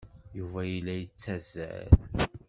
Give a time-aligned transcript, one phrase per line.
[0.37, 1.89] Yuba yella yettazzal.